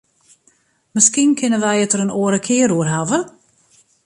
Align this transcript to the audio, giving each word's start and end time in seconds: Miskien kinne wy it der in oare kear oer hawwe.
Miskien 0.95 1.31
kinne 1.39 1.59
wy 1.63 1.75
it 1.83 1.91
der 1.93 2.03
in 2.05 2.15
oare 2.19 2.39
kear 2.47 2.71
oer 2.75 2.89
hawwe. 2.93 3.19